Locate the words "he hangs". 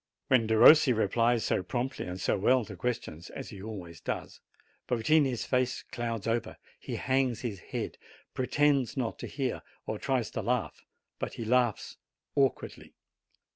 6.79-7.41